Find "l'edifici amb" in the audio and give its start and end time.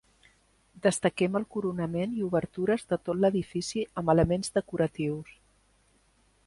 3.25-4.13